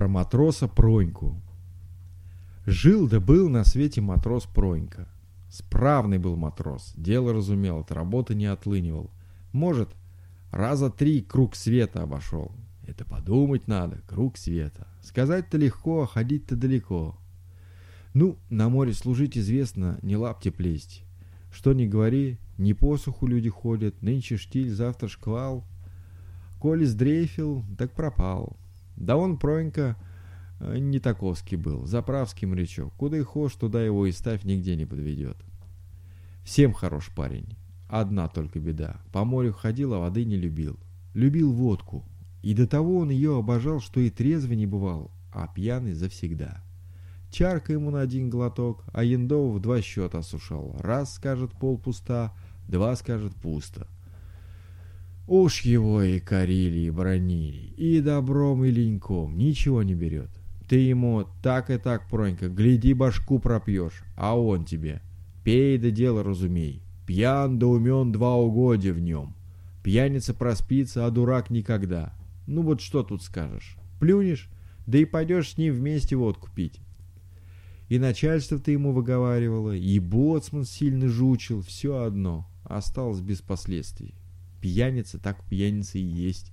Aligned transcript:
Про 0.00 0.08
матроса 0.08 0.66
Проньку. 0.66 1.38
Жил 2.64 3.06
да 3.06 3.20
был 3.20 3.50
на 3.50 3.64
свете 3.64 4.00
матрос 4.00 4.46
Пронька. 4.46 5.06
Справный 5.50 6.16
был 6.16 6.36
матрос, 6.36 6.94
дело 6.96 7.34
разумел, 7.34 7.80
от 7.80 7.92
работы 7.92 8.34
не 8.34 8.46
отлынивал. 8.46 9.10
Может, 9.52 9.90
раза 10.52 10.88
три 10.88 11.20
круг 11.20 11.54
света 11.54 12.02
обошел. 12.02 12.50
Это 12.86 13.04
подумать 13.04 13.68
надо, 13.68 14.00
круг 14.08 14.38
света. 14.38 14.86
Сказать-то 15.02 15.58
легко, 15.58 16.04
а 16.04 16.06
ходить-то 16.06 16.56
далеко. 16.56 17.18
Ну, 18.14 18.38
на 18.48 18.70
море 18.70 18.94
служить 18.94 19.36
известно, 19.36 19.98
не 20.00 20.16
лапти 20.16 20.48
плесть. 20.48 21.04
Что 21.52 21.74
ни 21.74 21.84
говори, 21.84 22.38
не 22.56 22.72
посуху 22.72 23.26
люди 23.26 23.50
ходят, 23.50 24.00
нынче 24.00 24.38
штиль, 24.38 24.70
завтра 24.70 25.08
шквал. 25.08 25.62
Коли 26.58 26.86
сдрейфил, 26.86 27.62
так 27.76 27.92
пропал. 27.92 28.56
Да 29.00 29.16
он, 29.16 29.38
Пронька, 29.38 29.96
э, 30.60 30.78
не 30.78 31.00
таковский 31.00 31.56
был, 31.56 31.86
заправский 31.86 32.46
морячок. 32.46 32.92
Куда 32.96 33.16
и 33.16 33.22
хошь, 33.22 33.54
туда 33.54 33.82
его 33.82 34.06
и 34.06 34.12
ставь, 34.12 34.44
нигде 34.44 34.76
не 34.76 34.84
подведет. 34.84 35.38
Всем 36.44 36.74
хорош 36.74 37.10
парень. 37.16 37.56
Одна 37.88 38.28
только 38.28 38.60
беда. 38.60 39.00
По 39.10 39.24
морю 39.24 39.54
ходил, 39.54 39.94
а 39.94 39.98
воды 39.98 40.24
не 40.24 40.36
любил. 40.36 40.78
Любил 41.14 41.52
водку. 41.52 42.04
И 42.42 42.54
до 42.54 42.66
того 42.66 42.98
он 42.98 43.10
ее 43.10 43.38
обожал, 43.38 43.80
что 43.80 44.00
и 44.00 44.10
трезвый 44.10 44.56
не 44.56 44.66
бывал, 44.66 45.10
а 45.32 45.48
пьяный 45.48 45.94
завсегда. 45.94 46.62
Чарка 47.30 47.72
ему 47.72 47.90
на 47.90 48.00
один 48.00 48.28
глоток, 48.28 48.84
а 48.92 49.02
Яндова 49.02 49.52
в 49.56 49.60
два 49.60 49.80
счета 49.80 50.18
осушал. 50.18 50.76
Раз 50.78 51.14
скажет 51.14 51.52
пол 51.52 51.78
пуста, 51.78 52.34
два 52.68 52.94
скажет 52.96 53.34
пусто. 53.36 53.88
Уж 55.30 55.60
его 55.60 56.02
и 56.02 56.18
корили, 56.18 56.80
и 56.80 56.90
бронили, 56.90 57.72
и 57.76 58.00
добром, 58.00 58.64
и 58.64 58.70
леньком, 58.72 59.38
ничего 59.38 59.84
не 59.84 59.94
берет. 59.94 60.28
Ты 60.68 60.78
ему 60.78 61.24
так 61.40 61.70
и 61.70 61.78
так, 61.78 62.08
Пронька, 62.08 62.48
гляди, 62.48 62.94
башку 62.94 63.38
пропьешь, 63.38 64.02
а 64.16 64.36
он 64.36 64.64
тебе. 64.64 65.02
Пей 65.44 65.78
да 65.78 65.90
дело 65.90 66.24
разумей, 66.24 66.82
пьян 67.06 67.60
да 67.60 67.68
умен 67.68 68.10
два 68.10 68.34
угодья 68.34 68.92
в 68.92 68.98
нем. 68.98 69.36
Пьяница 69.84 70.34
проспится, 70.34 71.06
а 71.06 71.12
дурак 71.12 71.48
никогда. 71.48 72.12
Ну 72.48 72.62
вот 72.62 72.80
что 72.80 73.04
тут 73.04 73.22
скажешь? 73.22 73.76
Плюнешь, 74.00 74.50
да 74.88 74.98
и 74.98 75.04
пойдешь 75.04 75.50
с 75.50 75.58
ним 75.58 75.74
вместе 75.74 76.16
водку 76.16 76.48
пить. 76.52 76.80
И 77.88 78.00
начальство 78.00 78.58
ты 78.58 78.72
ему 78.72 78.90
выговаривало, 78.90 79.76
и 79.76 80.00
боцман 80.00 80.64
сильно 80.64 81.06
жучил, 81.06 81.62
все 81.62 82.02
одно, 82.02 82.50
осталось 82.64 83.20
без 83.20 83.40
последствий. 83.40 84.16
Пьяница 84.60 85.18
так 85.18 85.42
пьяница 85.44 85.98
и 85.98 86.02
есть. 86.02 86.52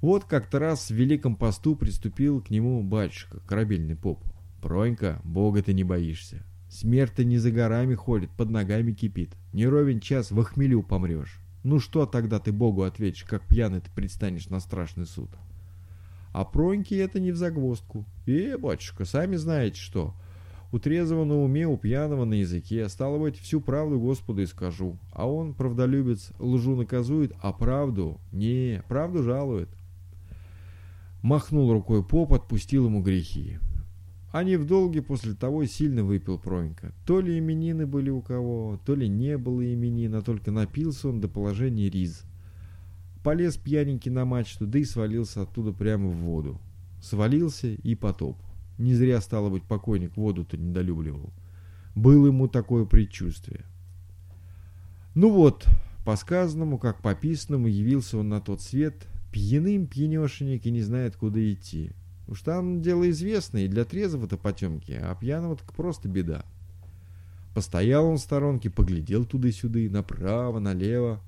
Вот 0.00 0.24
как-то 0.24 0.58
раз 0.58 0.90
в 0.90 0.94
Великом 0.94 1.36
посту 1.36 1.74
приступил 1.74 2.42
к 2.42 2.50
нему 2.50 2.82
батюшка, 2.82 3.40
корабельный 3.40 3.96
поп. 3.96 4.22
«Пронька, 4.60 5.20
бога 5.24 5.62
ты 5.62 5.72
не 5.74 5.84
боишься. 5.84 6.44
Смерть-то 6.68 7.24
не 7.24 7.38
за 7.38 7.50
горами 7.50 7.94
ходит, 7.94 8.30
под 8.30 8.50
ногами 8.50 8.92
кипит. 8.92 9.34
Не 9.52 9.66
ровен 9.66 10.00
час 10.00 10.30
в 10.30 10.40
охмелю 10.40 10.82
помрешь. 10.82 11.38
Ну 11.62 11.78
что 11.78 12.06
тогда 12.06 12.40
ты 12.40 12.52
богу 12.52 12.82
ответишь, 12.82 13.24
как 13.24 13.46
пьяный 13.46 13.80
ты 13.80 13.90
предстанешь 13.90 14.48
на 14.48 14.60
страшный 14.60 15.06
суд?» 15.06 15.30
А 16.32 16.44
Проньке 16.44 16.98
это 16.98 17.20
не 17.20 17.32
в 17.32 17.36
загвоздку. 17.36 18.04
«Э, 18.26 18.58
батюшка, 18.58 19.04
сами 19.04 19.36
знаете 19.36 19.80
что. 19.80 20.14
У 20.72 20.78
трезвого 20.78 21.24
на 21.24 21.40
уме, 21.42 21.66
у 21.66 21.76
пьяного 21.76 22.24
на 22.24 22.34
языке. 22.34 22.88
Стало 22.88 23.18
быть, 23.18 23.38
всю 23.38 23.60
правду 23.60 24.00
Господу 24.00 24.42
и 24.42 24.46
скажу. 24.46 24.98
А 25.12 25.28
он, 25.28 25.54
правдолюбец, 25.54 26.32
лжу 26.38 26.76
наказует, 26.76 27.32
а 27.40 27.52
правду... 27.52 28.20
Не, 28.32 28.82
правду 28.88 29.22
жалует. 29.22 29.68
Махнул 31.22 31.72
рукой 31.72 32.04
поп, 32.04 32.32
отпустил 32.32 32.86
ему 32.86 33.02
грехи. 33.02 33.58
Они 34.32 34.56
в 34.56 34.66
долге 34.66 35.02
после 35.02 35.34
того 35.34 35.64
сильно 35.64 36.04
выпил 36.04 36.38
Пронька. 36.38 36.92
То 37.06 37.20
ли 37.20 37.38
именины 37.38 37.86
были 37.86 38.10
у 38.10 38.20
кого, 38.20 38.78
то 38.84 38.94
ли 38.94 39.08
не 39.08 39.38
было 39.38 39.72
именин, 39.72 40.14
а 40.14 40.22
только 40.22 40.50
напился 40.50 41.08
он 41.08 41.20
до 41.20 41.28
положения 41.28 41.88
риз. 41.88 42.22
Полез 43.24 43.56
пьяненький 43.56 44.10
на 44.10 44.24
мачту, 44.24 44.66
да 44.66 44.78
и 44.78 44.84
свалился 44.84 45.42
оттуда 45.42 45.72
прямо 45.72 46.08
в 46.08 46.16
воду. 46.16 46.60
Свалился 47.00 47.68
и 47.68 47.94
потоп. 47.94 48.36
Не 48.78 48.94
зря, 48.94 49.20
стало 49.20 49.48
быть, 49.48 49.64
покойник 49.64 50.16
воду-то 50.16 50.56
недолюбливал. 50.56 51.32
Было 51.94 52.26
ему 52.26 52.46
такое 52.46 52.84
предчувствие. 52.84 53.64
Ну 55.14 55.32
вот, 55.32 55.66
по 56.04 56.14
сказанному, 56.16 56.78
как 56.78 57.00
по 57.00 57.14
писанному, 57.14 57.68
явился 57.68 58.18
он 58.18 58.28
на 58.28 58.40
тот 58.40 58.60
свет, 58.60 59.06
пьяным 59.32 59.86
пьянешенек 59.86 60.66
и 60.66 60.70
не 60.70 60.82
знает, 60.82 61.16
куда 61.16 61.40
идти. 61.40 61.92
Уж 62.28 62.42
там 62.42 62.82
дело 62.82 63.08
известное, 63.08 63.64
и 63.64 63.68
для 63.68 63.84
трезвого-то 63.84 64.36
потемки, 64.36 64.92
а 64.92 65.14
пьяного 65.14 65.56
так 65.56 65.72
просто 65.72 66.08
беда. 66.08 66.44
Постоял 67.54 68.04
он 68.04 68.16
в 68.16 68.20
сторонке, 68.20 68.68
поглядел 68.68 69.24
туда-сюда, 69.24 69.80
направо, 69.90 70.58
налево. 70.58 71.22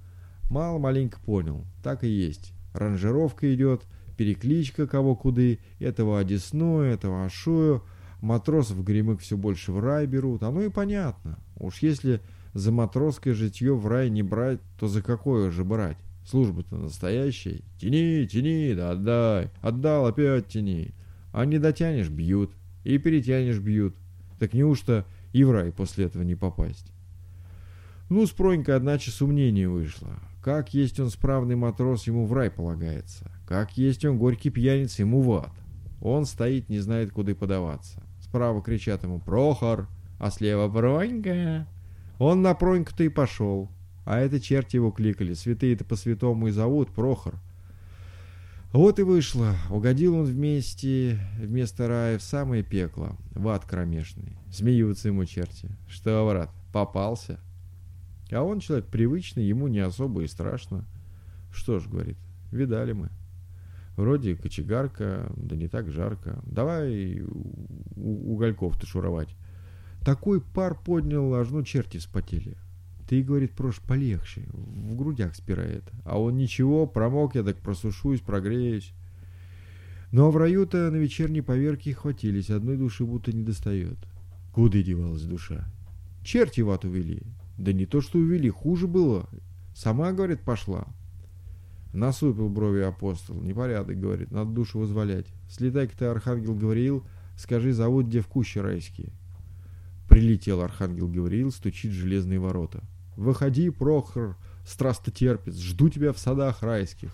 Мало-маленько 0.50 1.18
понял, 1.20 1.64
так 1.82 2.04
и 2.04 2.08
есть. 2.08 2.52
Ранжировка 2.74 3.54
идет— 3.54 3.86
перекличка 4.18 4.86
кого 4.86 5.16
куды, 5.16 5.60
этого 5.78 6.18
одесную, 6.18 6.92
этого 6.92 7.24
ашую, 7.24 7.84
матросов 8.20 8.84
гремык 8.84 9.20
все 9.20 9.36
больше 9.36 9.72
в 9.72 9.78
рай 9.78 10.06
берут, 10.06 10.42
оно 10.42 10.60
и 10.62 10.68
понятно. 10.68 11.38
Уж 11.56 11.78
если 11.78 12.20
за 12.52 12.72
матросское 12.72 13.32
житье 13.32 13.74
в 13.74 13.86
рай 13.86 14.10
не 14.10 14.22
брать, 14.22 14.60
то 14.78 14.88
за 14.88 15.02
какое 15.02 15.50
же 15.50 15.64
брать? 15.64 15.96
Служба-то 16.26 16.76
настоящая. 16.76 17.62
Тяни, 17.80 18.26
тяни, 18.26 18.74
да 18.74 18.90
отдай. 18.90 19.50
Отдал, 19.62 20.06
опять 20.06 20.48
тяни. 20.48 20.92
А 21.32 21.46
не 21.46 21.58
дотянешь, 21.58 22.10
бьют. 22.10 22.52
И 22.84 22.98
перетянешь, 22.98 23.60
бьют. 23.60 23.94
Так 24.38 24.52
неужто 24.52 25.06
и 25.32 25.44
в 25.44 25.52
рай 25.52 25.72
после 25.72 26.06
этого 26.06 26.24
не 26.24 26.34
попасть? 26.34 26.92
Ну, 28.10 28.26
с 28.26 28.30
Пронькой, 28.30 28.74
одначе, 28.74 29.10
сомнение 29.10 29.68
вышло. 29.68 30.18
Как 30.48 30.72
есть 30.72 30.98
он 30.98 31.10
справный 31.10 31.56
матрос, 31.56 32.06
ему 32.06 32.24
в 32.24 32.32
рай 32.32 32.50
полагается. 32.50 33.30
Как 33.46 33.76
есть 33.76 34.06
он 34.06 34.16
горький 34.16 34.48
пьяница, 34.48 35.02
ему 35.02 35.20
в 35.20 35.30
ад. 35.30 35.52
Он 36.00 36.24
стоит, 36.24 36.70
не 36.70 36.78
знает, 36.78 37.12
куда 37.12 37.34
подаваться. 37.34 38.02
Справа 38.22 38.62
кричат 38.62 39.02
ему 39.02 39.20
«Прохор», 39.20 39.88
а 40.18 40.30
слева 40.30 40.66
«Бронька». 40.68 41.66
Он 42.18 42.40
на 42.40 42.54
Проньку-то 42.54 43.04
и 43.04 43.10
пошел. 43.10 43.68
А 44.06 44.20
это 44.20 44.40
черти 44.40 44.76
его 44.76 44.90
кликали, 44.90 45.34
святые-то 45.34 45.84
по-святому 45.84 46.48
и 46.48 46.50
зовут 46.50 46.94
Прохор. 46.94 47.34
Вот 48.72 48.98
и 48.98 49.02
вышло. 49.02 49.54
Угодил 49.68 50.14
он 50.14 50.24
вместе, 50.24 51.18
вместо 51.38 51.88
рая 51.88 52.18
в 52.18 52.22
самое 52.22 52.62
пекло, 52.62 53.18
в 53.34 53.46
ад 53.48 53.66
кромешный. 53.66 54.38
Смеются 54.50 55.08
ему 55.08 55.26
черти. 55.26 55.68
Что, 55.90 56.26
брат, 56.26 56.48
попался? 56.72 57.38
А 58.30 58.42
он 58.42 58.60
человек 58.60 58.86
привычный, 58.86 59.44
ему 59.44 59.68
не 59.68 59.80
особо 59.80 60.22
и 60.22 60.26
страшно. 60.26 60.84
Что 61.52 61.78
ж, 61.78 61.86
говорит, 61.86 62.18
видали 62.52 62.92
мы. 62.92 63.10
Вроде 63.96 64.36
кочегарка, 64.36 65.32
да 65.36 65.56
не 65.56 65.66
так 65.66 65.90
жарко. 65.90 66.40
Давай 66.46 67.22
угольков-то 67.96 68.86
шуровать. 68.86 69.34
Такой 70.04 70.40
пар 70.40 70.78
поднял, 70.78 71.34
аж 71.34 71.50
ну 71.50 71.62
черти 71.64 71.98
вспотели. 71.98 72.56
Ты, 73.08 73.22
говорит, 73.22 73.52
прош, 73.52 73.80
полегче, 73.80 74.42
в 74.52 74.94
грудях 74.94 75.34
спирает. 75.34 75.82
А 76.04 76.20
он 76.20 76.36
ничего, 76.36 76.86
промок 76.86 77.34
я 77.34 77.42
так 77.42 77.56
просушусь, 77.56 78.20
прогреюсь. 78.20 78.92
Ну 80.12 80.26
а 80.26 80.30
в 80.30 80.36
раю-то 80.36 80.90
на 80.90 80.96
вечерней 80.96 81.40
поверке 81.40 81.94
хватились, 81.94 82.50
одной 82.50 82.76
души 82.76 83.04
будто 83.04 83.32
не 83.32 83.42
достает. 83.42 83.98
Куда 84.54 84.80
девалась 84.82 85.22
душа? 85.22 85.66
Черти 86.22 86.60
в 86.60 86.70
ад 86.70 86.84
увели. 86.84 87.22
Да 87.58 87.72
не 87.72 87.86
то, 87.86 88.00
что 88.00 88.18
увели, 88.18 88.48
хуже 88.48 88.86
было. 88.86 89.28
Сама, 89.74 90.12
говорит, 90.12 90.40
пошла. 90.42 90.86
Насупил 91.92 92.48
брови 92.48 92.82
апостол. 92.82 93.40
Непорядок, 93.42 93.98
говорит, 93.98 94.30
надо 94.30 94.52
душу 94.52 94.78
возволять. 94.78 95.26
Слетай-ка 95.50 95.96
ты, 95.98 96.04
архангел 96.06 96.54
Гавриил, 96.54 97.04
скажи, 97.36 97.72
зовут 97.72 98.06
где 98.06 98.20
в 98.20 98.28
кущи 98.28 98.58
райские. 98.58 99.12
Прилетел 100.08 100.60
архангел 100.60 101.08
Гавриил, 101.08 101.50
стучит 101.50 101.90
в 101.90 101.94
железные 101.94 102.38
ворота. 102.38 102.84
Выходи, 103.16 103.70
Прохор, 103.70 104.36
страстотерпец, 104.64 105.56
жду 105.58 105.88
тебя 105.88 106.12
в 106.12 106.18
садах 106.18 106.62
райских. 106.62 107.12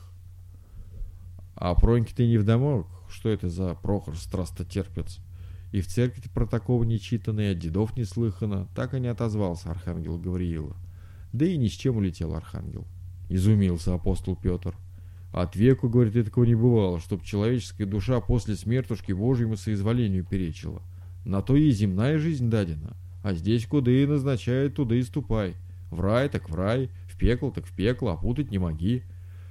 А 1.55 1.75
Проньки 1.75 2.13
ты 2.13 2.27
не 2.27 2.37
вдомок? 2.37 2.87
Что 3.09 3.31
это 3.31 3.49
за 3.49 3.75
Прохор, 3.75 4.17
страстотерпец? 4.17 5.21
И 5.75 5.81
в 5.81 5.89
церкви 5.89 6.23
про 6.33 6.47
такого 6.47 6.85
не 6.85 7.01
читано, 7.01 7.41
и 7.41 7.51
от 7.51 7.59
дедов 7.59 7.97
не 7.97 8.05
слыхано. 8.05 8.69
Так 8.77 8.95
и 8.95 9.01
не 9.01 9.09
отозвался 9.09 9.73
архангел 9.73 10.17
Гавриила. 10.19 10.77
Да 11.33 11.47
и 11.47 11.57
ни 11.57 11.67
с 11.67 11.73
чем 11.73 11.97
улетел 11.97 12.37
архангел. 12.37 12.87
Изумился 13.29 13.93
апостол 13.93 14.37
Петр. 14.37 14.77
От 15.33 15.57
веку, 15.57 15.89
говорит, 15.89 16.15
и 16.15 16.23
такого 16.23 16.45
не 16.45 16.55
бывало, 16.55 17.01
чтоб 17.01 17.25
человеческая 17.25 17.87
душа 17.87 18.21
после 18.21 18.55
смертушки 18.55 19.11
Божьему 19.11 19.57
соизволению 19.57 20.25
перечила. 20.25 20.81
На 21.25 21.43
то 21.43 21.57
и 21.57 21.69
земная 21.73 22.19
жизнь 22.19 22.49
дадена. 22.49 22.97
А 23.25 23.35
здесь 23.35 23.67
куда 23.67 23.91
и 23.91 24.07
назначает, 24.07 24.77
туда 24.77 24.95
и 24.95 25.03
ступай. 25.03 25.57
В 25.91 26.01
рай 26.01 26.29
так 26.29 26.49
в 26.49 26.55
рай, 26.55 26.89
в 27.09 27.19
пекло 27.19 27.51
так 27.51 27.67
в 27.67 27.75
пекло, 27.75 28.13
а 28.13 28.17
путать 28.17 28.53
не 28.53 28.59
моги. 28.59 29.03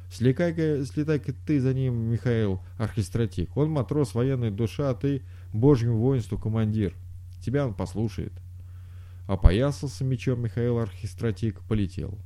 Слетай-ка, 0.09 0.85
слетай-ка 0.85 1.33
ты 1.45 1.59
за 1.59 1.73
ним, 1.73 1.95
Михаил 1.95 2.61
Архистратик. 2.77 3.57
Он 3.57 3.71
матрос, 3.71 4.13
военная 4.13 4.51
душа, 4.51 4.91
а 4.91 4.93
ты 4.93 5.23
божьему 5.53 5.97
воинству 5.97 6.37
командир. 6.37 6.95
Тебя 7.41 7.67
он 7.67 7.73
послушает. 7.73 8.33
Опоясался 9.27 10.03
мечом 10.03 10.41
Михаил 10.41 10.79
Архистратик, 10.79 11.61
полетел. 11.61 12.17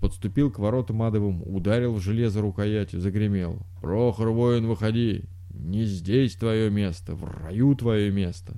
Подступил 0.00 0.50
к 0.50 0.58
воротам 0.58 1.02
адовым, 1.02 1.42
ударил 1.44 1.94
в 1.94 2.00
железо 2.00 2.40
рукоятью, 2.40 3.00
загремел. 3.00 3.58
«Прохор, 3.80 4.30
воин, 4.30 4.66
выходи! 4.66 5.24
Не 5.50 5.84
здесь 5.84 6.34
твое 6.34 6.70
место, 6.70 7.14
в 7.14 7.24
раю 7.24 7.74
твое 7.74 8.10
место!» 8.10 8.56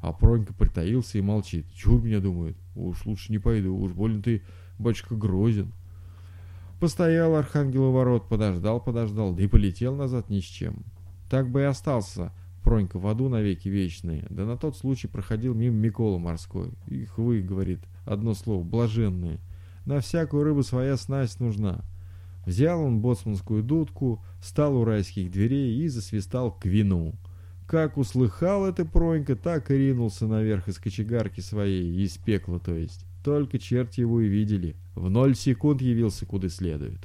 А 0.00 0.12
Пронька 0.12 0.54
притаился 0.54 1.18
и 1.18 1.22
молчит. 1.22 1.66
Чего 1.74 1.98
меня 1.98 2.20
думает? 2.20 2.56
Уж 2.74 3.04
лучше 3.04 3.30
не 3.30 3.38
пойду, 3.38 3.76
уж 3.76 3.92
больно 3.92 4.22
ты, 4.22 4.42
батюшка, 4.78 5.14
грозен. 5.14 5.72
Постоял 6.80 7.36
архангел 7.36 7.84
у 7.84 7.92
ворот, 7.92 8.28
подождал, 8.28 8.80
подождал, 8.80 9.34
да 9.34 9.42
и 9.42 9.46
полетел 9.46 9.94
назад 9.94 10.30
ни 10.30 10.40
с 10.40 10.44
чем. 10.44 10.84
Так 11.28 11.50
бы 11.50 11.60
и 11.60 11.64
остался 11.64 12.32
Пронька 12.62 12.98
в 12.98 13.06
аду 13.06 13.28
навеки 13.28 13.68
вечные, 13.68 14.26
да 14.30 14.44
на 14.44 14.56
тот 14.56 14.76
случай 14.76 15.08
проходил 15.08 15.54
мимо 15.54 15.76
Микола 15.76 16.18
морской. 16.18 16.70
Их 16.86 17.16
вы, 17.18 17.40
говорит, 17.40 17.80
одно 18.04 18.34
слово, 18.34 18.62
блаженные. 18.62 19.40
На 19.86 20.00
всякую 20.00 20.44
рыбу 20.44 20.62
своя 20.62 20.96
снасть 20.96 21.40
нужна. 21.40 21.82
Взял 22.44 22.82
он 22.82 23.00
боцманскую 23.00 23.62
дудку, 23.62 24.22
встал 24.40 24.76
у 24.76 24.84
райских 24.84 25.30
дверей 25.30 25.82
и 25.82 25.88
засвистал 25.88 26.52
к 26.52 26.66
вину. 26.66 27.14
Как 27.66 27.96
услыхал 27.96 28.66
это 28.66 28.84
Пронька, 28.84 29.36
так 29.36 29.70
и 29.70 29.76
ринулся 29.76 30.26
наверх 30.26 30.68
из 30.68 30.78
кочегарки 30.78 31.40
своей, 31.40 32.04
из 32.04 32.18
пекла 32.18 32.58
то 32.58 32.74
есть. 32.74 33.06
Только 33.24 33.58
черти 33.58 34.00
его 34.00 34.20
и 34.20 34.28
видели. 34.28 34.76
В 34.94 35.08
ноль 35.08 35.36
секунд 35.36 35.80
явился 35.82 36.26
куда 36.26 36.48
следует. 36.48 37.00